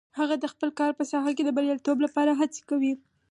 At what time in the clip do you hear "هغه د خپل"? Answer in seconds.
0.19-0.69